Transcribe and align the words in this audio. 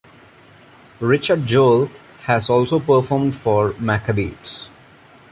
Richard 0.99 1.45
Joel 1.45 1.89
has 2.21 2.49
also 2.49 2.79
performed 2.79 3.35
for 3.35 3.73
the 3.73 3.79
Maccabeats. 3.81 4.69